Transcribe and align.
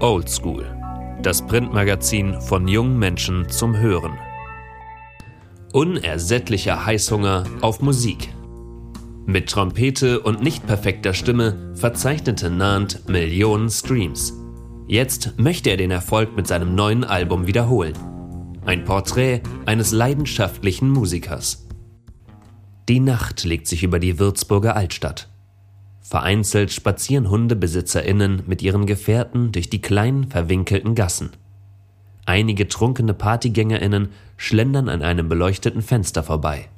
Old 0.00 0.28
School, 0.28 0.66
das 1.22 1.46
Printmagazin 1.46 2.38
von 2.42 2.68
jungen 2.68 2.98
Menschen 2.98 3.48
zum 3.48 3.74
Hören. 3.74 4.18
Unersättlicher 5.72 6.84
Heißhunger 6.84 7.44
auf 7.62 7.80
Musik. 7.80 8.28
Mit 9.24 9.48
Trompete 9.48 10.20
und 10.20 10.42
nicht 10.42 10.66
perfekter 10.66 11.14
Stimme 11.14 11.72
verzeichnete 11.74 12.50
Nant 12.50 13.08
Millionen 13.08 13.70
Streams. 13.70 14.34
Jetzt 14.86 15.38
möchte 15.38 15.70
er 15.70 15.78
den 15.78 15.90
Erfolg 15.90 16.36
mit 16.36 16.46
seinem 16.46 16.74
neuen 16.74 17.02
Album 17.02 17.46
wiederholen. 17.46 17.94
Ein 18.66 18.84
Porträt 18.84 19.40
eines 19.64 19.92
leidenschaftlichen 19.92 20.90
Musikers. 20.90 21.66
Die 22.90 23.00
Nacht 23.00 23.44
legt 23.44 23.66
sich 23.66 23.82
über 23.82 23.98
die 23.98 24.18
Würzburger 24.18 24.76
Altstadt. 24.76 25.30
Vereinzelt 26.08 26.72
spazieren 26.72 27.30
HundebesitzerInnen 27.30 28.44
mit 28.46 28.62
ihren 28.62 28.86
Gefährten 28.86 29.50
durch 29.50 29.70
die 29.70 29.80
kleinen, 29.80 30.28
verwinkelten 30.28 30.94
Gassen. 30.94 31.30
Einige 32.26 32.68
trunkene 32.68 33.12
PartygängerInnen 33.12 34.10
schlendern 34.36 34.88
an 34.88 35.02
einem 35.02 35.28
beleuchteten 35.28 35.82
Fenster 35.82 36.22
vorbei. 36.22 36.68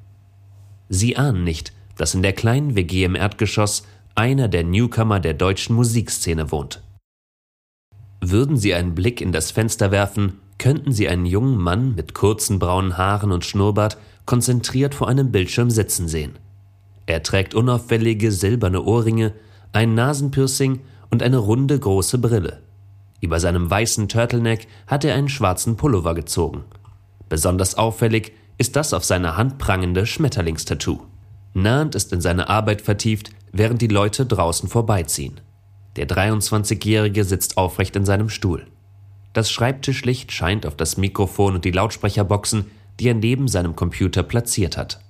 Sie 0.88 1.18
ahnen 1.18 1.44
nicht, 1.44 1.74
dass 1.98 2.14
in 2.14 2.22
der 2.22 2.32
kleinen 2.32 2.74
WG 2.74 3.04
im 3.04 3.14
Erdgeschoss 3.14 3.86
einer 4.14 4.48
der 4.48 4.64
Newcomer 4.64 5.20
der 5.20 5.34
deutschen 5.34 5.76
Musikszene 5.76 6.50
wohnt. 6.50 6.82
Würden 8.22 8.56
Sie 8.56 8.72
einen 8.72 8.94
Blick 8.94 9.20
in 9.20 9.32
das 9.32 9.50
Fenster 9.50 9.90
werfen, 9.90 10.40
könnten 10.56 10.92
Sie 10.92 11.06
einen 11.06 11.26
jungen 11.26 11.58
Mann 11.58 11.94
mit 11.94 12.14
kurzen 12.14 12.58
braunen 12.58 12.96
Haaren 12.96 13.30
und 13.30 13.44
Schnurrbart 13.44 13.98
konzentriert 14.24 14.94
vor 14.94 15.06
einem 15.06 15.30
Bildschirm 15.32 15.70
sitzen 15.70 16.08
sehen. 16.08 16.38
Er 17.08 17.22
trägt 17.22 17.54
unauffällige 17.54 18.30
silberne 18.30 18.82
Ohrringe, 18.82 19.32
ein 19.72 19.94
Nasenpiercing 19.94 20.80
und 21.10 21.22
eine 21.22 21.38
runde 21.38 21.78
große 21.78 22.18
Brille. 22.18 22.62
Über 23.22 23.40
seinem 23.40 23.70
weißen 23.70 24.10
Turtleneck 24.10 24.68
hat 24.86 25.06
er 25.06 25.14
einen 25.14 25.30
schwarzen 25.30 25.78
Pullover 25.78 26.14
gezogen. 26.14 26.64
Besonders 27.30 27.76
auffällig 27.76 28.32
ist 28.58 28.76
das 28.76 28.92
auf 28.92 29.06
seiner 29.06 29.38
Hand 29.38 29.56
prangende 29.56 30.04
Schmetterlingstattoo. 30.04 31.00
Nahend 31.54 31.94
ist 31.94 32.12
in 32.12 32.20
seine 32.20 32.50
Arbeit 32.50 32.82
vertieft, 32.82 33.30
während 33.52 33.80
die 33.80 33.88
Leute 33.88 34.26
draußen 34.26 34.68
vorbeiziehen. 34.68 35.40
Der 35.96 36.06
23-Jährige 36.06 37.24
sitzt 37.24 37.56
aufrecht 37.56 37.96
in 37.96 38.04
seinem 38.04 38.28
Stuhl. 38.28 38.66
Das 39.32 39.50
Schreibtischlicht 39.50 40.30
scheint 40.30 40.66
auf 40.66 40.76
das 40.76 40.98
Mikrofon 40.98 41.54
und 41.54 41.64
die 41.64 41.70
Lautsprecherboxen, 41.70 42.66
die 43.00 43.08
er 43.08 43.14
neben 43.14 43.48
seinem 43.48 43.76
Computer 43.76 44.22
platziert 44.22 44.76
hat. 44.76 45.00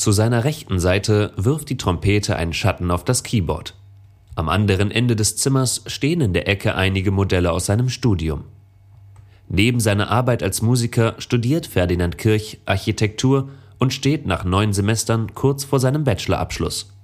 Zu 0.00 0.12
seiner 0.12 0.44
rechten 0.44 0.80
Seite 0.80 1.34
wirft 1.36 1.68
die 1.68 1.76
Trompete 1.76 2.34
einen 2.34 2.54
Schatten 2.54 2.90
auf 2.90 3.04
das 3.04 3.22
Keyboard. 3.22 3.74
Am 4.34 4.48
anderen 4.48 4.90
Ende 4.90 5.14
des 5.14 5.36
Zimmers 5.36 5.82
stehen 5.88 6.22
in 6.22 6.32
der 6.32 6.48
Ecke 6.48 6.74
einige 6.74 7.10
Modelle 7.10 7.52
aus 7.52 7.66
seinem 7.66 7.90
Studium. 7.90 8.44
Neben 9.50 9.78
seiner 9.78 10.08
Arbeit 10.08 10.42
als 10.42 10.62
Musiker 10.62 11.16
studiert 11.18 11.66
Ferdinand 11.66 12.16
Kirch 12.16 12.62
Architektur 12.64 13.50
und 13.78 13.92
steht 13.92 14.24
nach 14.24 14.42
neun 14.42 14.72
Semestern 14.72 15.34
kurz 15.34 15.64
vor 15.64 15.80
seinem 15.80 16.04
Bachelorabschluss. 16.04 16.94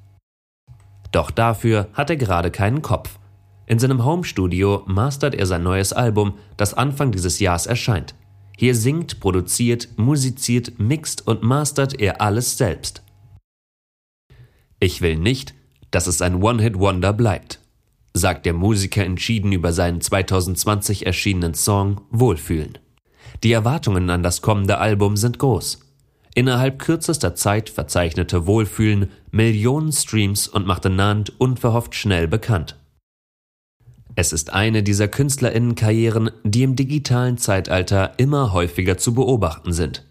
Doch 1.13 1.31
dafür 1.31 1.89
hat 1.93 2.09
er 2.09 2.17
gerade 2.17 2.51
keinen 2.51 2.81
Kopf. 2.81 3.19
In 3.67 3.79
seinem 3.79 4.07
Homestudio 4.07 4.85
mastert 4.87 5.35
er 5.35 5.45
sein 5.45 5.63
neues 5.63 5.93
Album, 5.93 6.39
das 6.57 6.73
Anfang 6.73 7.13
dieses 7.13 7.41
Jahres 7.41 7.67
erscheint. 7.67 8.15
Hier 8.57 8.75
singt, 8.75 9.21
produziert, 9.21 9.89
musiziert, 9.97 10.79
mixt 10.79 11.27
und 11.27 11.43
mastert 11.43 12.01
er 12.01 12.23
alles 12.23 12.57
selbst. 12.57 13.03
Ich 14.81 15.03
will 15.03 15.17
nicht, 15.17 15.55
dass 15.91 16.07
es 16.07 16.23
ein 16.23 16.43
One-Hit-Wonder 16.43 17.13
bleibt, 17.13 17.61
sagt 18.15 18.47
der 18.47 18.55
Musiker 18.55 19.05
entschieden 19.05 19.53
über 19.53 19.73
seinen 19.73 20.01
2020 20.01 21.07
erschienenen 21.07 21.55
Song 21.55 22.01
Wohlfühlen. 22.11 22.79
Die 23.45 23.53
Erwartungen 23.53 24.09
an 24.09 24.23
das 24.23 24.41
kommende 24.41 24.79
Album 24.79 25.17
sind 25.17 25.39
groß. 25.39 25.81
Innerhalb 26.35 26.79
kürzester 26.79 27.35
Zeit 27.35 27.71
verzeichnete 27.71 28.47
Wohlfühlen 28.47 29.11
Millionen 29.31 29.93
Streams 29.93 30.49
und 30.49 30.67
machte 30.67 30.91
Nant 30.91 31.39
unverhofft 31.39 31.95
schnell 31.95 32.29
bekannt. 32.29 32.77
Es 34.19 34.33
ist 34.33 34.55
eine 34.55 34.83
dieser 34.83 35.09
Künstlerinnenkarrieren, 35.09 36.31
die 36.43 36.63
im 36.63 36.75
digitalen 36.75 37.37
Zeitalter 37.37 38.19
immer 38.19 38.55
häufiger 38.55 38.97
zu 38.97 39.13
beobachten 39.13 39.75
sind. 39.75 40.07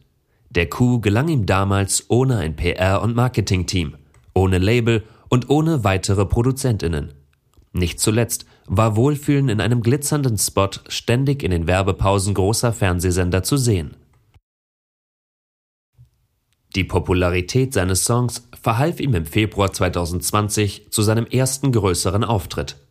Der 0.52 0.70
Coup 0.70 1.02
gelang 1.02 1.28
ihm 1.28 1.48
damals 1.48 2.06
ohne 2.08 2.38
ein 2.38 2.56
PR- 2.56 3.02
und 3.02 3.16
Marketingteam, 3.16 3.96
ohne 4.36 4.60
Label 4.60 5.04
und 5.30 5.50
ohne 5.50 5.84
weitere 5.84 6.28
Produzentinnen. 6.28 7.14
Nicht 7.74 8.00
zuletzt 8.00 8.46
war 8.68 8.96
Wohlfühlen 8.96 9.50
in 9.50 9.60
einem 9.60 9.82
glitzernden 9.82 10.38
Spot 10.38 10.70
ständig 10.88 11.42
in 11.42 11.50
den 11.50 11.66
Werbepausen 11.66 12.36
großer 12.36 12.74
Fernsehsender 12.74 13.42
zu 13.42 13.58
sehen. 13.58 13.98
Die 16.76 16.84
Popularität 16.84 17.74
seines 17.74 18.06
Songs 18.06 18.48
verhalf 18.62 19.00
ihm 19.00 19.16
im 19.16 19.26
Februar 19.26 19.74
2020 19.74 20.92
zu 20.92 21.02
seinem 21.02 21.26
ersten 21.26 21.72
größeren 21.72 22.24
Auftritt. 22.24 22.85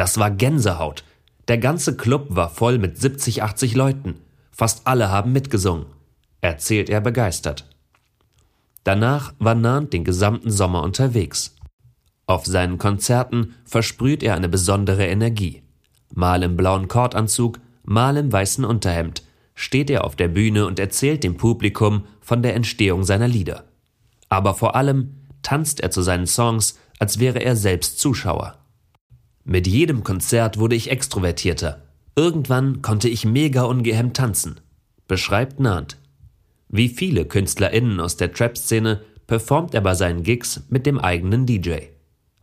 Das 0.00 0.16
war 0.16 0.30
Gänsehaut. 0.30 1.04
Der 1.48 1.58
ganze 1.58 1.94
Club 1.94 2.28
war 2.30 2.48
voll 2.48 2.78
mit 2.78 2.96
70, 2.96 3.42
80 3.42 3.74
Leuten. 3.74 4.14
Fast 4.50 4.86
alle 4.86 5.10
haben 5.10 5.32
mitgesungen, 5.32 5.84
erzählt 6.40 6.88
er 6.88 7.02
begeistert. 7.02 7.66
Danach 8.82 9.34
war 9.38 9.54
Nant 9.54 9.92
den 9.92 10.04
gesamten 10.04 10.50
Sommer 10.50 10.84
unterwegs. 10.84 11.54
Auf 12.26 12.46
seinen 12.46 12.78
Konzerten 12.78 13.56
versprüht 13.66 14.22
er 14.22 14.36
eine 14.36 14.48
besondere 14.48 15.06
Energie. 15.06 15.62
Mal 16.14 16.44
im 16.44 16.56
blauen 16.56 16.88
Kordanzug, 16.88 17.58
mal 17.82 18.16
im 18.16 18.32
weißen 18.32 18.64
Unterhemd 18.64 19.22
steht 19.54 19.90
er 19.90 20.04
auf 20.04 20.16
der 20.16 20.28
Bühne 20.28 20.64
und 20.64 20.78
erzählt 20.78 21.24
dem 21.24 21.36
Publikum 21.36 22.06
von 22.22 22.42
der 22.42 22.54
Entstehung 22.54 23.04
seiner 23.04 23.28
Lieder. 23.28 23.64
Aber 24.30 24.54
vor 24.54 24.76
allem 24.76 25.26
tanzt 25.42 25.78
er 25.80 25.90
zu 25.90 26.00
seinen 26.00 26.26
Songs, 26.26 26.78
als 26.98 27.18
wäre 27.18 27.40
er 27.40 27.54
selbst 27.54 27.98
Zuschauer. 27.98 28.59
Mit 29.52 29.66
jedem 29.66 30.04
Konzert 30.04 30.58
wurde 30.58 30.76
ich 30.76 30.92
extrovertierter. 30.92 31.82
Irgendwann 32.14 32.82
konnte 32.82 33.08
ich 33.08 33.24
mega 33.24 33.64
ungehemmt 33.64 34.16
tanzen, 34.16 34.60
beschreibt 35.08 35.58
Nant. 35.58 35.96
Wie 36.68 36.88
viele 36.88 37.24
KünstlerInnen 37.24 37.98
aus 37.98 38.16
der 38.16 38.32
Trap-Szene 38.32 39.02
performt 39.26 39.74
er 39.74 39.80
bei 39.80 39.94
seinen 39.94 40.22
Gigs 40.22 40.62
mit 40.68 40.86
dem 40.86 41.00
eigenen 41.00 41.46
DJ. 41.46 41.78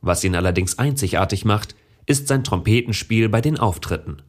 Was 0.01 0.25
ihn 0.25 0.35
allerdings 0.35 0.79
einzigartig 0.79 1.45
macht, 1.45 1.75
ist 2.07 2.27
sein 2.27 2.43
Trompetenspiel 2.43 3.29
bei 3.29 3.39
den 3.39 3.57
Auftritten. 3.57 4.21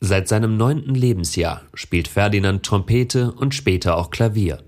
Seit 0.00 0.28
seinem 0.28 0.56
neunten 0.56 0.94
Lebensjahr 0.94 1.60
spielt 1.74 2.08
Ferdinand 2.08 2.64
Trompete 2.64 3.32
und 3.32 3.54
später 3.54 3.98
auch 3.98 4.08
Klavier. 4.08 4.62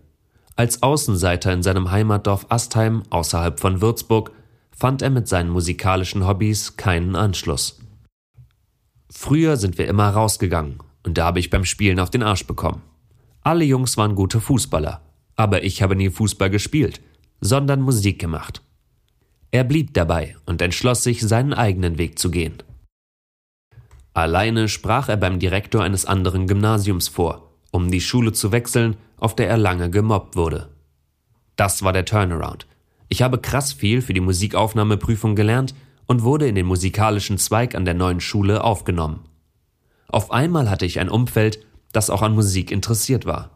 Als 0.56 0.82
Außenseiter 0.82 1.54
in 1.54 1.62
seinem 1.62 1.90
Heimatdorf 1.90 2.44
Astheim 2.50 3.04
außerhalb 3.08 3.58
von 3.58 3.80
Würzburg 3.80 4.32
fand 4.80 5.02
er 5.02 5.10
mit 5.10 5.28
seinen 5.28 5.50
musikalischen 5.50 6.26
Hobbys 6.26 6.78
keinen 6.78 7.14
Anschluss. 7.14 7.78
Früher 9.10 9.58
sind 9.58 9.76
wir 9.76 9.86
immer 9.86 10.08
rausgegangen 10.08 10.78
und 11.04 11.18
da 11.18 11.26
habe 11.26 11.38
ich 11.38 11.50
beim 11.50 11.66
Spielen 11.66 12.00
auf 12.00 12.08
den 12.08 12.22
Arsch 12.22 12.46
bekommen. 12.46 12.80
Alle 13.42 13.64
Jungs 13.64 13.98
waren 13.98 14.14
gute 14.14 14.40
Fußballer, 14.40 15.02
aber 15.36 15.64
ich 15.64 15.82
habe 15.82 15.96
nie 15.96 16.08
Fußball 16.08 16.48
gespielt, 16.48 17.02
sondern 17.42 17.82
Musik 17.82 18.18
gemacht. 18.18 18.62
Er 19.50 19.64
blieb 19.64 19.92
dabei 19.92 20.36
und 20.46 20.62
entschloss 20.62 21.02
sich, 21.02 21.20
seinen 21.20 21.52
eigenen 21.52 21.98
Weg 21.98 22.18
zu 22.18 22.30
gehen. 22.30 22.62
Alleine 24.14 24.68
sprach 24.68 25.10
er 25.10 25.18
beim 25.18 25.38
Direktor 25.38 25.82
eines 25.82 26.06
anderen 26.06 26.46
Gymnasiums 26.46 27.08
vor, 27.08 27.52
um 27.70 27.90
die 27.90 28.00
Schule 28.00 28.32
zu 28.32 28.50
wechseln, 28.50 28.96
auf 29.18 29.36
der 29.36 29.48
er 29.48 29.58
lange 29.58 29.90
gemobbt 29.90 30.36
wurde. 30.36 30.70
Das 31.56 31.82
war 31.82 31.92
der 31.92 32.06
Turnaround. 32.06 32.66
Ich 33.10 33.22
habe 33.22 33.38
krass 33.38 33.72
viel 33.72 34.00
für 34.00 34.14
die 34.14 34.20
Musikaufnahmeprüfung 34.20 35.34
gelernt 35.34 35.74
und 36.06 36.22
wurde 36.22 36.48
in 36.48 36.54
den 36.54 36.66
musikalischen 36.66 37.38
Zweig 37.38 37.74
an 37.74 37.84
der 37.84 37.94
neuen 37.94 38.20
Schule 38.20 38.62
aufgenommen. 38.62 39.24
Auf 40.06 40.30
einmal 40.30 40.70
hatte 40.70 40.86
ich 40.86 41.00
ein 41.00 41.10
Umfeld, 41.10 41.58
das 41.92 42.08
auch 42.08 42.22
an 42.22 42.34
Musik 42.34 42.70
interessiert 42.70 43.26
war. 43.26 43.50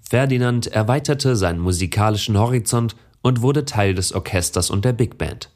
Ferdinand 0.00 0.66
erweiterte 0.66 1.36
seinen 1.36 1.60
musikalischen 1.60 2.36
Horizont 2.36 2.96
und 3.22 3.42
wurde 3.42 3.64
Teil 3.64 3.94
des 3.94 4.12
Orchesters 4.12 4.70
und 4.70 4.84
der 4.84 4.92
Big 4.92 5.18
Band. 5.18 5.50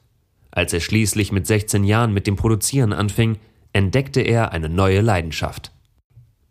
Als 0.53 0.73
er 0.73 0.81
schließlich 0.81 1.33
mit 1.33 1.47
16 1.47 1.83
Jahren 1.83 2.15
mit 2.15 2.29
dem 2.29 2.37
Produzieren 2.37 2.93
anfing, 2.93 3.38
entdeckte 3.73 4.21
er 4.21 4.53
eine 4.53 4.69
neue 4.69 5.00
Leidenschaft. 5.00 5.73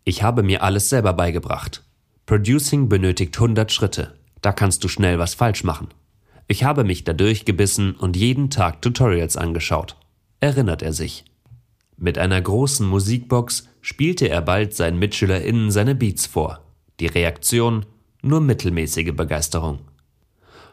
Ich 0.04 0.22
habe 0.22 0.42
mir 0.42 0.62
alles 0.62 0.90
selber 0.90 1.14
beigebracht. 1.14 1.82
Producing 2.26 2.90
benötigt 2.90 3.36
100 3.36 3.72
Schritte. 3.72 4.18
Da 4.42 4.52
kannst 4.52 4.84
du 4.84 4.88
schnell 4.88 5.18
was 5.18 5.34
falsch 5.34 5.64
machen. 5.64 5.88
Ich 6.48 6.64
habe 6.64 6.84
mich 6.84 7.04
da 7.04 7.12
durchgebissen 7.12 7.94
und 7.94 8.16
jeden 8.16 8.50
Tag 8.50 8.82
Tutorials 8.82 9.36
angeschaut. 9.36 9.96
Erinnert 10.40 10.82
er 10.82 10.92
sich. 10.92 11.24
Mit 11.96 12.18
einer 12.18 12.40
großen 12.40 12.86
Musikbox 12.86 13.68
spielte 13.80 14.28
er 14.28 14.42
bald 14.42 14.74
seinen 14.74 14.98
MitschülerInnen 14.98 15.70
seine 15.70 15.94
Beats 15.94 16.26
vor. 16.26 16.60
Die 17.00 17.06
Reaktion? 17.06 17.86
Nur 18.22 18.40
mittelmäßige 18.40 19.12
Begeisterung. 19.14 19.80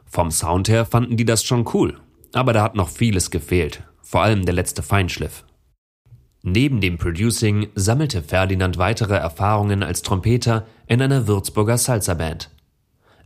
Vom 0.05 0.31
Sound 0.31 0.69
her 0.69 0.85
fanden 0.85 1.17
die 1.17 1.25
das 1.25 1.43
schon 1.43 1.67
cool, 1.73 1.99
aber 2.33 2.53
da 2.53 2.63
hat 2.63 2.75
noch 2.75 2.89
vieles 2.89 3.31
gefehlt, 3.31 3.83
vor 4.01 4.21
allem 4.21 4.45
der 4.45 4.53
letzte 4.53 4.83
Feinschliff, 4.83 5.43
Neben 6.45 6.81
dem 6.81 6.97
Producing 6.97 7.69
sammelte 7.73 8.21
Ferdinand 8.21 8.77
weitere 8.77 9.15
Erfahrungen 9.15 9.81
als 9.81 10.01
Trompeter 10.01 10.67
in 10.87 11.01
einer 11.01 11.25
Würzburger 11.25 11.77
Salsa-Band. 11.77 12.49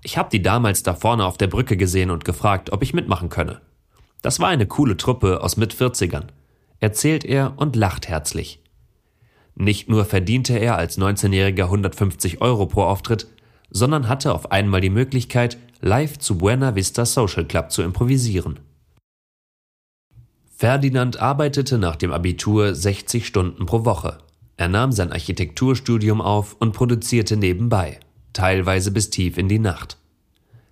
Ich 0.03 0.17
habe 0.17 0.29
die 0.29 0.41
damals 0.41 0.83
da 0.83 0.93
vorne 0.93 1.25
auf 1.25 1.37
der 1.37 1.47
Brücke 1.47 1.77
gesehen 1.77 2.11
und 2.11 2.25
gefragt, 2.25 2.71
ob 2.71 2.83
ich 2.83 2.93
mitmachen 2.93 3.29
könne. 3.29 3.61
Das 4.21 4.39
war 4.39 4.49
eine 4.49 4.67
coole 4.67 4.97
Truppe 4.97 5.43
aus 5.43 5.57
Mit-40ern, 5.57 6.27
erzählt 6.79 7.25
er 7.25 7.53
und 7.57 7.75
lacht 7.75 8.07
herzlich. 8.07 8.61
Nicht 9.55 9.89
nur 9.89 10.05
verdiente 10.05 10.57
er 10.57 10.77
als 10.77 10.97
19-Jähriger 10.97 11.63
150 11.63 12.41
Euro 12.41 12.67
pro 12.67 12.83
Auftritt, 12.83 13.27
sondern 13.69 14.07
hatte 14.07 14.33
auf 14.33 14.51
einmal 14.51 14.81
die 14.81 14.89
Möglichkeit, 14.89 15.57
live 15.81 16.19
zu 16.19 16.37
Buena 16.37 16.75
Vista 16.75 17.05
Social 17.05 17.45
Club 17.45 17.71
zu 17.71 17.81
improvisieren. 17.81 18.59
Ferdinand 20.55 21.19
arbeitete 21.19 21.77
nach 21.77 21.95
dem 21.95 22.11
Abitur 22.11 22.73
60 22.73 23.27
Stunden 23.27 23.65
pro 23.65 23.85
Woche. 23.85 24.19
Er 24.57 24.67
nahm 24.67 24.91
sein 24.91 25.11
Architekturstudium 25.11 26.19
auf 26.19 26.55
und 26.59 26.73
produzierte 26.73 27.37
nebenbei, 27.37 27.99
teilweise 28.37 28.91
bis 28.91 29.09
tief 29.09 29.37
in 29.37 29.49
die 29.49 29.59
Nacht. 29.59 29.97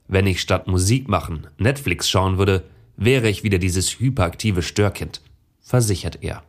Wenn 0.08 0.28
ich 0.28 0.40
statt 0.40 0.68
Musik 0.68 1.08
machen 1.08 1.48
Netflix 1.58 2.08
schauen 2.08 2.38
würde, 2.38 2.64
wäre 2.96 3.28
ich 3.28 3.44
wieder 3.44 3.58
dieses 3.58 4.00
hyperaktive 4.00 4.62
Störkind, 4.62 5.22
versichert 5.62 6.20
er. 6.22 6.44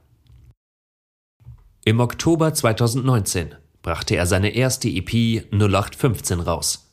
Im 1.84 2.00
Oktober 2.00 2.52
2019 2.52 3.54
brachte 3.80 4.16
er 4.16 4.26
seine 4.26 4.50
erste 4.50 4.88
EP 4.88 5.46
0815 5.52 6.40
raus. 6.40 6.92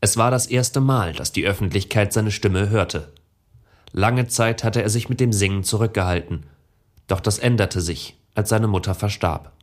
Es 0.00 0.18
war 0.18 0.30
das 0.30 0.46
erste 0.46 0.80
Mal, 0.80 1.14
dass 1.14 1.32
die 1.32 1.46
Öffentlichkeit 1.46 2.12
seine 2.12 2.32
Stimme 2.32 2.68
hörte. 2.68 3.12
Lange 3.92 4.26
Zeit 4.26 4.62
hatte 4.62 4.82
er 4.82 4.90
sich 4.90 5.08
mit 5.08 5.20
dem 5.20 5.32
Singen 5.32 5.64
zurückgehalten. 5.64 6.44
Doch 7.06 7.20
das 7.20 7.38
änderte 7.38 7.80
sich, 7.80 8.18
als 8.34 8.50
seine 8.50 8.66
Mutter 8.66 8.94
verstarb. 8.94 9.53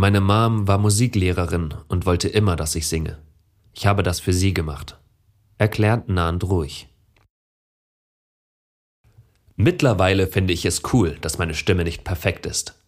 Meine 0.00 0.22
Mom 0.22 0.66
war 0.66 0.78
Musiklehrerin 0.78 1.74
und 1.88 2.06
wollte 2.06 2.26
immer, 2.26 2.56
dass 2.56 2.74
ich 2.74 2.88
singe. 2.88 3.18
Ich 3.74 3.86
habe 3.86 4.02
das 4.02 4.18
für 4.18 4.32
sie 4.32 4.54
gemacht. 4.54 4.98
Erklärt 5.58 6.08
Nahend 6.08 6.42
ruhig. 6.44 6.88
Mittlerweile 9.56 10.26
finde 10.26 10.54
ich 10.54 10.64
es 10.64 10.80
cool, 10.94 11.18
dass 11.20 11.36
meine 11.36 11.52
Stimme 11.52 11.84
nicht 11.84 12.02
perfekt 12.02 12.46
ist. 12.46 12.82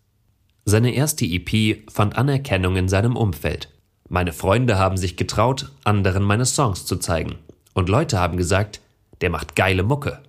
Seine 0.65 0.95
erste 0.95 1.27
EP 1.27 1.87
fand 1.93 2.17
Anerkennung 2.17 2.77
in 2.77 2.89
seinem 2.89 3.17
Umfeld. 3.17 3.69
Meine 4.09 4.33
Freunde 4.33 4.79
haben 4.79 4.97
sich 4.97 5.19
getraut, 5.19 5.71
anderen 5.85 6.23
meine 6.23 6.47
Songs 6.47 6.87
zu 6.87 6.97
zeigen. 6.97 7.41
Und 7.75 7.91
Leute 7.91 8.19
haben 8.19 8.39
gesagt, 8.39 8.81
der 9.21 9.29
macht 9.29 9.55
geile 9.55 9.83
Mucke. 9.83 10.23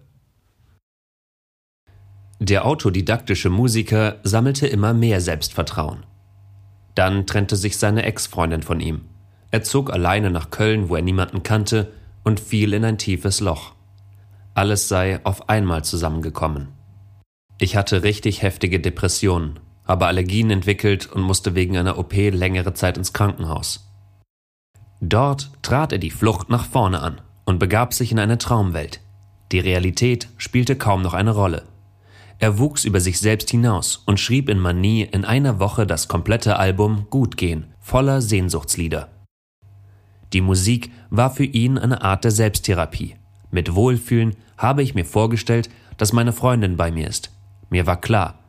Der 2.42 2.66
autodidaktische 2.66 3.50
Musiker 3.50 4.20
sammelte 4.24 4.68
immer 4.68 4.94
mehr 4.94 5.22
Selbstvertrauen. 5.22 6.06
Dann 6.96 7.26
trennte 7.26 7.56
sich 7.56 7.78
seine 7.78 8.04
Ex-Freundin 8.04 8.64
von 8.64 8.80
ihm. 8.80 9.02
Er 9.52 9.64
zog 9.64 9.92
alleine 9.92 10.32
nach 10.32 10.50
Köln, 10.50 10.90
wo 10.90 10.96
er 10.96 11.02
niemanden 11.02 11.44
kannte, 11.44 11.94
und 12.24 12.40
fiel 12.40 12.74
in 12.74 12.86
ein 12.86 12.98
tiefes 12.98 13.40
Loch. 13.40 13.74
Alles 14.54 14.88
sei 14.88 15.20
auf 15.24 15.50
einmal 15.50 15.84
zusammengekommen. 15.84 16.70
Ich 17.60 17.76
hatte 17.76 18.04
richtig 18.04 18.42
heftige 18.42 18.80
Depressionen, 18.80 19.60
habe 19.86 20.06
Allergien 20.06 20.50
entwickelt 20.50 21.08
und 21.12 21.22
musste 21.22 21.56
wegen 21.56 21.78
einer 21.78 21.98
OP 21.98 22.14
längere 22.14 22.74
Zeit 22.74 22.98
ins 22.98 23.14
Krankenhaus. 23.14 23.90
Dort 25.02 25.52
trat 25.62 25.92
er 25.92 25.98
die 25.98 26.12
Flucht 26.12 26.50
nach 26.50 26.66
vorne 26.66 27.02
an 27.02 27.22
und 27.46 27.60
begab 27.60 27.94
sich 27.94 28.12
in 28.12 28.20
eine 28.20 28.38
Traumwelt. 28.38 29.02
Die 29.52 29.60
Realität 29.60 30.30
spielte 30.38 30.76
kaum 30.76 31.02
noch 31.02 31.14
eine 31.14 31.32
Rolle. 31.32 31.64
Er 32.44 32.60
wuchs 32.60 32.84
über 32.84 33.00
sich 33.00 33.20
selbst 33.22 33.52
hinaus 33.52 34.04
und 34.06 34.20
schrieb 34.20 34.50
in 34.50 34.60
Manie 34.60 35.04
in 35.04 35.24
einer 35.24 35.62
Woche 35.62 35.88
das 35.88 36.10
komplette 36.10 36.60
Album 36.60 37.08
Gut 37.10 37.38
gehen, 37.38 37.68
voller 37.80 38.22
Sehnsuchtslieder. 38.22 39.08
Die 40.34 40.42
Musik 40.42 40.92
war 41.10 41.34
für 41.34 41.46
ihn 41.46 41.78
eine 41.78 42.02
Art 42.02 42.26
der 42.26 42.32
Selbsttherapie. 42.32 43.16
Mit 43.50 43.76
Wohlfühlen 43.76 44.36
habe 44.58 44.84
ich 44.84 44.94
mir 44.94 45.06
vorgestellt, 45.06 45.70
dass 45.96 46.12
meine 46.12 46.34
Freundin 46.34 46.76
bei 46.76 46.92
mir 46.92 47.08
ist. 47.08 47.32
Mir 47.70 47.88
war 47.88 48.02
klar, 48.02 48.40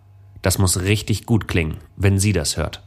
das 0.42 0.58
muss 0.58 0.80
richtig 0.80 1.24
gut 1.24 1.46
klingen, 1.46 1.76
wenn 1.94 2.18
sie 2.18 2.32
das 2.32 2.56
hört. 2.56 2.82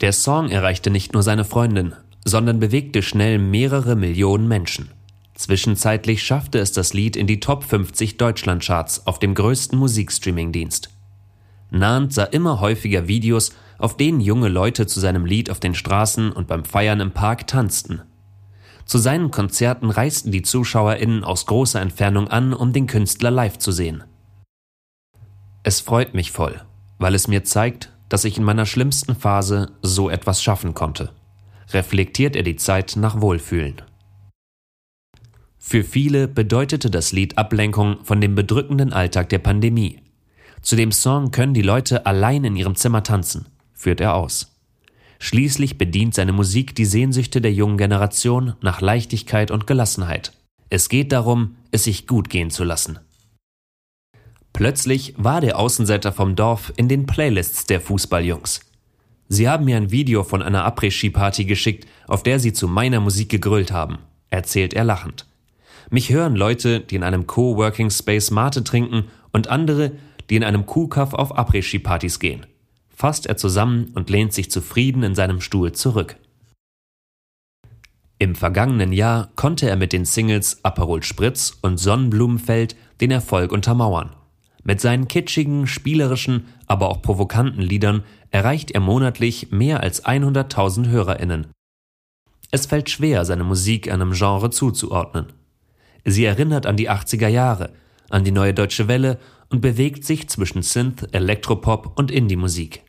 Der 0.00 0.12
Song 0.12 0.48
erreichte 0.48 0.92
nicht 0.92 1.12
nur 1.12 1.24
seine 1.24 1.44
Freundin, 1.44 1.94
sondern 2.24 2.60
bewegte 2.60 3.02
schnell 3.02 3.40
mehrere 3.40 3.96
Millionen 3.96 4.46
Menschen. 4.46 4.92
Zwischenzeitlich 5.40 6.22
schaffte 6.22 6.58
es 6.58 6.70
das 6.72 6.92
Lied 6.92 7.16
in 7.16 7.26
die 7.26 7.40
Top 7.40 7.64
50 7.64 8.18
Deutschlandcharts 8.18 9.06
auf 9.06 9.18
dem 9.18 9.34
größten 9.34 9.78
Musikstreaming-Dienst. 9.78 10.90
Nahnd 11.70 12.12
sah 12.12 12.24
immer 12.24 12.60
häufiger 12.60 13.08
Videos, 13.08 13.54
auf 13.78 13.96
denen 13.96 14.20
junge 14.20 14.50
Leute 14.50 14.86
zu 14.86 15.00
seinem 15.00 15.24
Lied 15.24 15.48
auf 15.48 15.58
den 15.58 15.74
Straßen 15.74 16.30
und 16.30 16.46
beim 16.46 16.66
Feiern 16.66 17.00
im 17.00 17.12
Park 17.12 17.46
tanzten. 17.46 18.02
Zu 18.84 18.98
seinen 18.98 19.30
Konzerten 19.30 19.88
reisten 19.88 20.30
die 20.30 20.42
ZuschauerInnen 20.42 21.24
aus 21.24 21.46
großer 21.46 21.80
Entfernung 21.80 22.28
an, 22.28 22.52
um 22.52 22.74
den 22.74 22.86
Künstler 22.86 23.30
live 23.30 23.56
zu 23.56 23.72
sehen. 23.72 24.04
Es 25.62 25.80
freut 25.80 26.12
mich 26.12 26.32
voll, 26.32 26.60
weil 26.98 27.14
es 27.14 27.28
mir 27.28 27.44
zeigt, 27.44 27.90
dass 28.10 28.26
ich 28.26 28.36
in 28.36 28.44
meiner 28.44 28.66
schlimmsten 28.66 29.14
Phase 29.16 29.72
so 29.80 30.10
etwas 30.10 30.42
schaffen 30.42 30.74
konnte 30.74 31.14
reflektiert 31.72 32.36
er 32.36 32.42
die 32.42 32.56
Zeit 32.56 32.96
nach 32.96 33.20
Wohlfühlen. 33.20 33.82
Für 35.62 35.84
viele 35.84 36.26
bedeutete 36.26 36.90
das 36.90 37.12
Lied 37.12 37.36
Ablenkung 37.36 37.98
von 38.02 38.20
dem 38.20 38.34
bedrückenden 38.34 38.94
Alltag 38.94 39.28
der 39.28 39.38
Pandemie. 39.38 39.98
Zu 40.62 40.74
dem 40.74 40.90
Song 40.90 41.30
können 41.32 41.52
die 41.52 41.62
Leute 41.62 42.06
allein 42.06 42.44
in 42.44 42.56
ihrem 42.56 42.76
Zimmer 42.76 43.02
tanzen, 43.02 43.46
führt 43.74 44.00
er 44.00 44.14
aus. 44.14 44.56
Schließlich 45.18 45.76
bedient 45.76 46.14
seine 46.14 46.32
Musik 46.32 46.74
die 46.74 46.86
Sehnsüchte 46.86 47.42
der 47.42 47.52
jungen 47.52 47.76
Generation 47.76 48.54
nach 48.62 48.80
Leichtigkeit 48.80 49.50
und 49.50 49.66
Gelassenheit. 49.66 50.32
Es 50.70 50.88
geht 50.88 51.12
darum, 51.12 51.56
es 51.70 51.84
sich 51.84 52.06
gut 52.06 52.30
gehen 52.30 52.50
zu 52.50 52.64
lassen. 52.64 52.98
Plötzlich 54.54 55.14
war 55.18 55.42
der 55.42 55.58
Außenseiter 55.58 56.10
vom 56.10 56.36
Dorf 56.36 56.72
in 56.76 56.88
den 56.88 57.04
Playlists 57.04 57.66
der 57.66 57.82
Fußballjungs. 57.82 58.60
Sie 59.28 59.48
haben 59.48 59.66
mir 59.66 59.76
ein 59.76 59.90
Video 59.90 60.24
von 60.24 60.42
einer 60.42 60.66
Après-Ski-Party 60.66 61.44
geschickt, 61.44 61.86
auf 62.08 62.22
der 62.22 62.40
Sie 62.40 62.54
zu 62.54 62.66
meiner 62.66 63.00
Musik 63.00 63.28
gegrölt 63.28 63.72
haben, 63.72 63.98
erzählt 64.30 64.72
er 64.72 64.84
lachend. 64.84 65.26
Mich 65.90 66.10
hören 66.10 66.36
Leute, 66.36 66.78
die 66.78 66.94
in 66.94 67.02
einem 67.02 67.26
Coworking 67.26 67.90
Space 67.90 68.30
Mate 68.30 68.62
trinken 68.62 69.06
und 69.32 69.48
andere, 69.48 69.92
die 70.30 70.36
in 70.36 70.44
einem 70.44 70.64
Kuhkaff 70.64 71.14
auf 71.14 71.36
Après-Ski-Partys 71.36 72.20
gehen. 72.20 72.46
Fasst 72.88 73.26
er 73.26 73.36
zusammen 73.36 73.90
und 73.94 74.08
lehnt 74.08 74.32
sich 74.32 74.52
zufrieden 74.52 75.02
in 75.02 75.16
seinem 75.16 75.40
Stuhl 75.40 75.72
zurück. 75.72 76.16
Im 78.20 78.36
vergangenen 78.36 78.92
Jahr 78.92 79.30
konnte 79.34 79.68
er 79.68 79.76
mit 79.76 79.92
den 79.92 80.04
Singles 80.04 80.64
Aperol 80.64 81.02
Spritz 81.02 81.58
und 81.62 81.78
Sonnenblumenfeld 81.78 82.76
den 83.00 83.10
Erfolg 83.10 83.50
untermauern. 83.50 84.14
Mit 84.62 84.80
seinen 84.80 85.08
kitschigen, 85.08 85.66
spielerischen, 85.66 86.44
aber 86.66 86.90
auch 86.90 87.02
provokanten 87.02 87.62
Liedern 87.62 88.04
erreicht 88.30 88.70
er 88.70 88.80
monatlich 88.80 89.50
mehr 89.50 89.80
als 89.80 90.04
100.000 90.04 90.88
HörerInnen. 90.88 91.46
Es 92.52 92.66
fällt 92.66 92.90
schwer, 92.90 93.24
seine 93.24 93.44
Musik 93.44 93.90
einem 93.90 94.12
Genre 94.12 94.50
zuzuordnen. 94.50 95.39
Sie 96.04 96.24
erinnert 96.24 96.66
an 96.66 96.76
die 96.76 96.90
80er 96.90 97.28
Jahre, 97.28 97.72
an 98.08 98.24
die 98.24 98.32
neue 98.32 98.54
deutsche 98.54 98.88
Welle 98.88 99.18
und 99.48 99.60
bewegt 99.60 100.04
sich 100.04 100.28
zwischen 100.28 100.62
Synth, 100.62 101.08
Elektropop 101.12 101.98
und 101.98 102.10
Indie-Musik. 102.10 102.82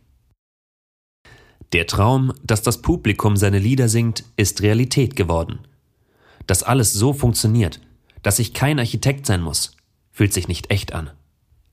Der 1.74 1.88
Traum, 1.88 2.34
dass 2.44 2.62
das 2.62 2.82
Publikum 2.82 3.38
seine 3.38 3.60
Lieder 3.60 3.88
singt, 3.88 4.26
ist 4.36 4.62
Realität 4.62 5.16
geworden. 5.16 5.60
Dass 6.46 6.64
alles 6.64 6.94
so 6.94 7.14
funktioniert, 7.14 7.80
dass 8.24 8.40
ich 8.40 8.54
kein 8.54 8.80
Architekt 8.80 9.26
sein 9.26 9.42
muss, 9.42 9.78
fühlt 10.12 10.34
sich 10.34 10.48
nicht 10.48 10.70
echt 10.70 10.94
an. 10.94 11.12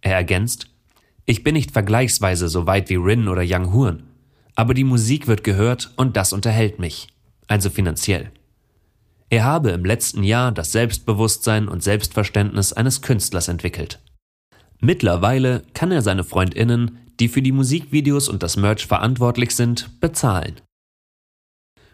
Er 0.00 0.14
ergänzt, 0.14 0.70
ich 1.26 1.42
bin 1.42 1.54
nicht 1.54 1.72
vergleichsweise 1.72 2.48
so 2.48 2.66
weit 2.66 2.88
wie 2.88 2.94
Rin 2.94 3.28
oder 3.28 3.42
Young 3.44 3.72
Horn, 3.72 4.04
aber 4.54 4.72
die 4.72 4.84
Musik 4.84 5.26
wird 5.26 5.44
gehört 5.44 5.92
und 5.96 6.16
das 6.16 6.32
unterhält 6.32 6.78
mich, 6.78 7.08
also 7.48 7.68
finanziell. 7.68 8.30
Er 9.30 9.44
habe 9.44 9.70
im 9.70 9.84
letzten 9.84 10.22
Jahr 10.22 10.52
das 10.52 10.72
Selbstbewusstsein 10.72 11.68
und 11.68 11.82
Selbstverständnis 11.82 12.72
eines 12.72 13.02
Künstlers 13.02 13.48
entwickelt. 13.48 14.00
Mittlerweile 14.80 15.64
kann 15.74 15.92
er 15.92 16.02
seine 16.02 16.24
Freundinnen, 16.24 16.98
die 17.20 17.28
für 17.28 17.42
die 17.42 17.52
Musikvideos 17.52 18.28
und 18.28 18.42
das 18.42 18.56
Merch 18.56 18.86
verantwortlich 18.86 19.54
sind, 19.54 20.00
bezahlen. 20.00 20.60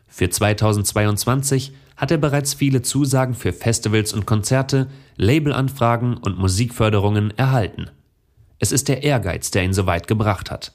Für 0.07 0.31
2022 0.31 1.73
hat 1.97 2.11
er 2.11 2.19
bereits 2.19 2.55
viele 2.55 2.83
Zusagen 2.83 3.35
für 3.35 3.53
Festivals 3.53 4.13
und 4.13 4.27
Konzerte, 4.27 4.89
Labelanfragen 5.17 6.17
und 6.17 6.39
Musikförderungen 6.39 7.37
erhalten. 7.37 7.91
Es 8.59 8.71
ist 8.71 8.89
der 8.89 9.03
Ehrgeiz, 9.03 9.51
der 9.51 9.65
ihn 9.65 9.73
so 9.73 9.87
weit 9.87 10.07
gebracht 10.07 10.51
hat. 10.51 10.73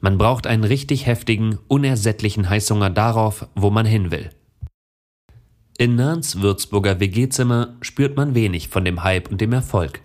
Man 0.00 0.18
braucht 0.18 0.46
einen 0.46 0.64
richtig 0.64 1.06
heftigen, 1.06 1.58
unersättlichen 1.68 2.50
Heißhunger 2.50 2.90
darauf, 2.90 3.46
wo 3.54 3.70
man 3.70 3.86
hin 3.86 4.10
will. 4.10 4.30
In 5.80 5.96
Nahns 5.96 6.42
Würzburger 6.42 7.00
WG-Zimmer 7.00 7.74
spürt 7.80 8.14
man 8.14 8.34
wenig 8.34 8.68
von 8.68 8.84
dem 8.84 9.02
Hype 9.02 9.30
und 9.30 9.40
dem 9.40 9.54
Erfolg. 9.54 10.02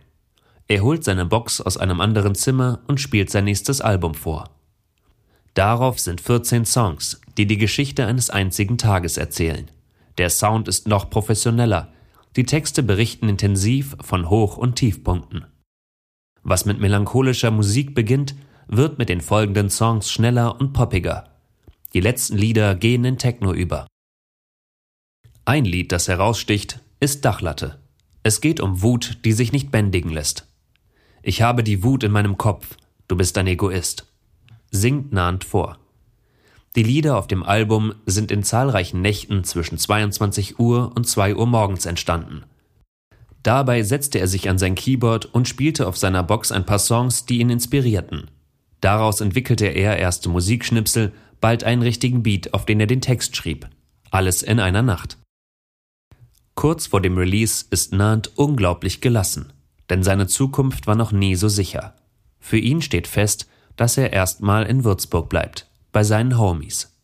Er 0.69 0.81
holt 0.81 1.03
seine 1.03 1.25
Box 1.25 1.59
aus 1.59 1.75
einem 1.75 1.99
anderen 1.99 2.33
Zimmer 2.33 2.79
und 2.87 3.01
spielt 3.01 3.29
sein 3.29 3.43
nächstes 3.43 3.81
Album 3.81 4.13
vor. 4.13 4.51
Darauf 5.53 5.99
sind 5.99 6.21
14 6.21 6.63
Songs, 6.63 7.19
die 7.37 7.45
die 7.45 7.57
Geschichte 7.57 8.05
eines 8.05 8.29
einzigen 8.29 8.77
Tages 8.77 9.17
erzählen. 9.17 9.69
Der 10.17 10.29
Sound 10.29 10.69
ist 10.69 10.87
noch 10.87 11.09
professioneller, 11.09 11.91
die 12.37 12.45
Texte 12.45 12.81
berichten 12.81 13.27
intensiv 13.27 13.97
von 13.99 14.29
Hoch- 14.29 14.55
und 14.55 14.77
Tiefpunkten. 14.77 15.45
Was 16.41 16.63
mit 16.63 16.79
melancholischer 16.79 17.51
Musik 17.51 17.93
beginnt, 17.93 18.33
wird 18.69 18.97
mit 18.97 19.09
den 19.09 19.19
folgenden 19.19 19.69
Songs 19.69 20.09
schneller 20.09 20.57
und 20.57 20.71
poppiger. 20.71 21.25
Die 21.93 21.99
letzten 21.99 22.37
Lieder 22.37 22.75
gehen 22.75 23.03
in 23.03 23.17
Techno 23.17 23.51
über. 23.51 23.87
Ein 25.47 25.63
Lied, 25.63 25.91
das 25.91 26.07
heraussticht, 26.07 26.79
ist 26.99 27.23
Dachlatte. 27.23 27.77
Es 28.23 28.41
geht 28.41 28.59
um 28.59 28.81
Wut, 28.81 29.19
die 29.25 29.31
sich 29.31 29.51
nicht 29.51 29.69
bändigen 29.69 30.09
lässt. 30.11 30.47
Ich 31.21 31.43
habe 31.43 31.63
die 31.63 31.83
Wut 31.83 32.03
in 32.03 32.11
meinem 32.11 32.39
Kopf, 32.39 32.75
du 33.07 33.15
bist 33.15 33.37
ein 33.37 33.45
Egoist. 33.45 34.07
Singt 34.71 35.13
nahend 35.13 35.43
vor. 35.43 35.77
Die 36.75 36.81
Lieder 36.81 37.15
auf 37.19 37.27
dem 37.27 37.43
Album 37.43 37.93
sind 38.07 38.31
in 38.31 38.41
zahlreichen 38.41 39.03
Nächten 39.03 39.43
zwischen 39.43 39.77
22 39.77 40.57
Uhr 40.57 40.91
und 40.95 41.07
2 41.07 41.35
Uhr 41.35 41.45
morgens 41.45 41.85
entstanden. 41.85 42.41
Dabei 43.43 43.83
setzte 43.83 44.17
er 44.17 44.27
sich 44.27 44.49
an 44.49 44.57
sein 44.57 44.73
Keyboard 44.73 45.25
und 45.25 45.47
spielte 45.47 45.85
auf 45.85 45.95
seiner 45.95 46.23
Box 46.23 46.51
ein 46.51 46.65
paar 46.65 46.79
Songs, 46.79 47.27
die 47.27 47.37
ihn 47.37 47.51
inspirierten. 47.51 48.31
Daraus 48.81 49.21
entwickelte 49.21 49.67
er 49.67 49.97
erste 49.99 50.27
Musikschnipsel, 50.29 51.13
bald 51.39 51.63
einen 51.63 51.83
richtigen 51.83 52.23
Beat, 52.23 52.55
auf 52.55 52.65
den 52.65 52.79
er 52.79 52.87
den 52.87 53.01
Text 53.01 53.35
schrieb. 53.35 53.69
Alles 54.09 54.41
in 54.41 54.59
einer 54.59 54.81
Nacht. 54.81 55.19
Kurz 56.55 56.87
vor 56.87 57.01
dem 57.01 57.17
Release 57.17 57.65
ist 57.69 57.93
Nant 57.93 58.31
unglaublich 58.37 59.01
gelassen, 59.01 59.51
denn 59.89 60.03
seine 60.03 60.25
Zukunft 60.25 60.87
war 60.87 60.95
noch 60.95 61.11
nie 61.11 61.35
so 61.35 61.49
sicher. 61.49 61.95
Für 62.39 62.57
ihn 62.57 62.81
steht 62.81 63.07
fest, 63.07 63.47
dass 63.75 63.97
er 63.97 64.13
erstmal 64.13 64.65
in 64.65 64.85
Würzburg 64.85 65.27
bleibt, 65.29 65.67
bei 65.91 66.03
seinen 66.03 66.39
Homies. 66.39 66.97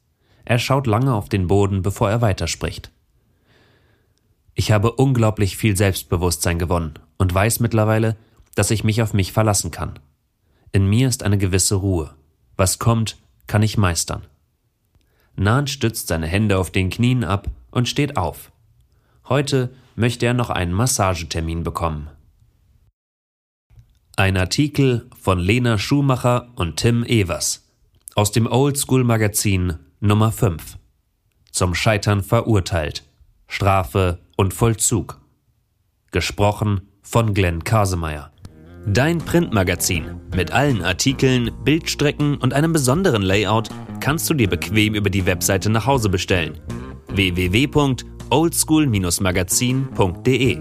Er 0.46 0.58
schaut 0.58 0.88
lange 0.88 1.14
auf 1.14 1.30
den 1.30 1.48
Boden, 1.48 1.82
bevor 1.82 2.10
er 2.10 2.22
weiterspricht. 2.22 2.92
Ich 4.56 4.72
habe 4.72 4.94
unglaublich 4.94 5.58
viel 5.58 5.76
Selbstbewusstsein 5.76 6.58
gewonnen 6.58 6.94
und 7.18 7.34
weiß 7.34 7.60
mittlerweile, 7.60 8.18
dass 8.56 8.72
ich 8.72 8.84
mich 8.84 9.02
auf 9.02 9.14
mich 9.14 9.34
verlassen 9.34 9.72
kann. 9.72 10.00
In 10.72 10.88
mir 10.88 11.08
ist 11.08 11.24
eine 11.24 11.38
gewisse 11.38 11.76
Ruhe. 11.76 12.16
Was 12.56 12.80
kommt, 12.80 13.18
kann 13.48 13.64
ich 13.64 13.78
meistern. 13.78 14.26
Nahn 15.36 15.68
stützt 15.68 16.08
seine 16.08 16.28
Hände 16.28 16.58
auf 16.58 16.72
den 16.72 16.90
Knien 16.90 17.24
ab 17.24 17.48
und 17.72 17.88
steht 17.90 18.18
auf. 18.18 18.52
Heute 19.32 19.70
möchte 19.96 20.26
er 20.26 20.34
noch 20.34 20.50
einen 20.50 20.74
Massagetermin 20.74 21.64
bekommen. 21.64 22.10
Ein 24.18 24.36
Artikel 24.36 25.10
von 25.18 25.40
Lena 25.40 25.78
Schumacher 25.78 26.50
und 26.58 26.76
Tim 26.76 27.06
Evers 27.06 27.66
aus 28.14 28.34
dem 28.34 28.46
Oldschool 28.46 29.06
Magazin 29.06 29.76
Nummer 30.02 30.34
5. 30.34 30.78
Zum 31.50 31.76
Scheitern 31.76 32.24
verurteilt. 32.24 33.06
Strafe 33.48 34.20
und 34.36 34.54
Vollzug. 34.54 35.22
Gesprochen 36.12 36.90
von 37.02 37.34
Glenn 37.34 37.64
Kasemeyer. 37.64 38.34
Dein 38.86 39.20
Printmagazin 39.20 40.20
mit 40.36 40.52
allen 40.52 40.84
Artikeln, 40.84 41.52
Bildstrecken 41.64 42.36
und 42.36 42.54
einem 42.54 42.74
besonderen 42.74 43.22
Layout 43.22 43.70
kannst 44.02 44.30
du 44.30 44.34
dir 44.34 44.50
bequem 44.50 44.94
über 44.94 45.10
die 45.10 45.26
Webseite 45.26 45.70
nach 45.70 45.86
Hause 45.86 46.10
bestellen. 46.10 46.60
www.oldschool-magazin.de 48.32 50.60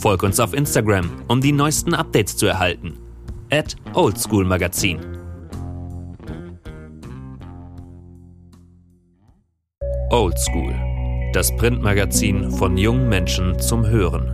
Folg 0.00 0.22
uns 0.22 0.40
auf 0.40 0.54
Instagram, 0.54 1.10
um 1.28 1.40
die 1.40 1.52
neuesten 1.52 1.94
Updates 1.94 2.36
zu 2.36 2.46
erhalten. 2.46 2.98
At 3.50 3.76
oldschoolmagazin. 3.92 4.98
Oldschool, 10.10 10.74
das 11.32 11.56
Printmagazin 11.56 12.50
von 12.50 12.76
jungen 12.76 13.08
Menschen 13.08 13.56
zum 13.60 13.86
Hören. 13.86 14.33